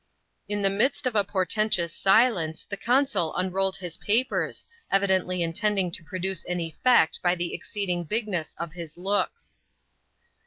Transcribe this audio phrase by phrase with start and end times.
[0.49, 6.03] Li the midst of a portentous silence, the consul unrolled his capers, evidently intending to
[6.03, 9.59] produce an effect by the exceed Qg bigness of his looks.